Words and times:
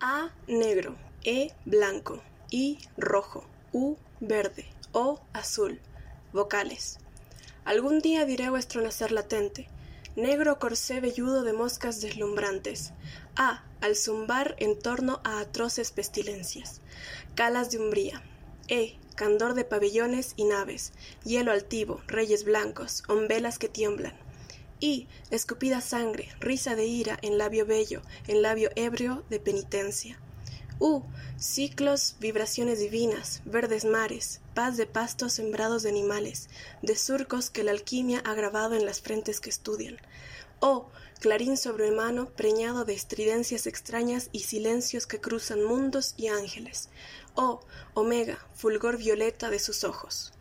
A 0.00 0.30
negro, 0.46 0.94
E 1.24 1.52
blanco, 1.64 2.22
I 2.50 2.78
rojo, 2.98 3.44
U 3.72 3.96
verde, 4.20 4.66
O 4.92 5.22
azul. 5.32 5.80
Vocales. 6.34 6.98
Algún 7.64 8.00
día 8.00 8.26
diré 8.26 8.50
vuestro 8.50 8.82
nacer 8.82 9.10
latente, 9.10 9.68
negro 10.14 10.58
corsé 10.58 11.00
velludo 11.00 11.44
de 11.44 11.54
moscas 11.54 12.02
deslumbrantes, 12.02 12.92
A 13.36 13.64
al 13.80 13.96
zumbar 13.96 14.54
en 14.58 14.78
torno 14.78 15.22
a 15.24 15.40
atroces 15.40 15.92
pestilencias, 15.92 16.82
calas 17.34 17.70
de 17.70 17.78
umbría, 17.78 18.22
E 18.68 18.98
candor 19.14 19.54
de 19.54 19.64
pabellones 19.64 20.34
y 20.36 20.44
naves, 20.44 20.92
hielo 21.24 21.52
altivo, 21.52 22.02
reyes 22.06 22.44
blancos, 22.44 23.02
ombelas 23.08 23.58
que 23.58 23.70
tiemblan, 23.70 24.14
y 24.80 25.08
escupida 25.30 25.80
sangre, 25.80 26.28
risa 26.40 26.74
de 26.74 26.86
ira 26.86 27.18
en 27.22 27.38
labio 27.38 27.66
bello, 27.66 28.02
en 28.26 28.42
labio 28.42 28.70
ebrio 28.76 29.24
de 29.30 29.40
penitencia. 29.40 30.20
U, 30.78 31.02
ciclos, 31.38 32.16
vibraciones 32.20 32.78
divinas, 32.78 33.40
verdes 33.46 33.86
mares, 33.86 34.40
paz 34.54 34.76
de 34.76 34.86
pastos 34.86 35.32
sembrados 35.32 35.82
de 35.82 35.88
animales, 35.88 36.50
de 36.82 36.96
surcos 36.96 37.48
que 37.48 37.64
la 37.64 37.70
alquimia 37.70 38.20
ha 38.26 38.34
grabado 38.34 38.74
en 38.74 38.84
las 38.84 39.00
frentes 39.00 39.40
que 39.40 39.48
estudian. 39.48 39.96
O, 40.60 40.90
clarín 41.20 41.56
sobrehumano 41.56 42.28
preñado 42.30 42.84
de 42.84 42.92
estridencias 42.92 43.66
extrañas 43.66 44.28
y 44.32 44.40
silencios 44.40 45.06
que 45.06 45.20
cruzan 45.20 45.64
mundos 45.64 46.12
y 46.18 46.28
ángeles. 46.28 46.90
O, 47.34 47.60
omega, 47.94 48.46
fulgor 48.54 48.98
violeta 48.98 49.48
de 49.48 49.58
sus 49.58 49.82
ojos. 49.82 50.34